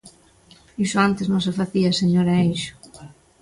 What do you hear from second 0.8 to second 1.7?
Iso antes non se